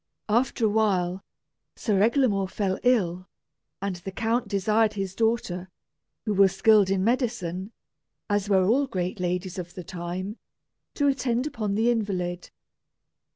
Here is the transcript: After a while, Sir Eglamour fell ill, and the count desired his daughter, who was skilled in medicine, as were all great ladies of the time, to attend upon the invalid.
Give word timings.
After 0.29 0.65
a 0.65 0.69
while, 0.69 1.23
Sir 1.75 2.01
Eglamour 2.01 2.47
fell 2.49 2.79
ill, 2.81 3.27
and 3.83 3.97
the 3.97 4.09
count 4.11 4.47
desired 4.47 4.93
his 4.93 5.13
daughter, 5.13 5.69
who 6.25 6.33
was 6.33 6.55
skilled 6.55 6.89
in 6.89 7.03
medicine, 7.03 7.71
as 8.27 8.49
were 8.49 8.65
all 8.65 8.87
great 8.87 9.19
ladies 9.19 9.59
of 9.59 9.75
the 9.75 9.83
time, 9.83 10.39
to 10.95 11.05
attend 11.05 11.45
upon 11.45 11.75
the 11.75 11.91
invalid. 11.91 12.49